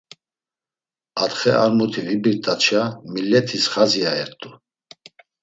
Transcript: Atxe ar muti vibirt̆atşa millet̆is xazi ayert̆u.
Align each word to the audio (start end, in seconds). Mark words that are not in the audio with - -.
Atxe 1.23 1.51
ar 1.63 1.71
muti 1.77 2.01
vibirt̆atşa 2.07 2.81
millet̆is 3.11 3.65
xazi 3.73 4.01
ayert̆u. 4.11 4.49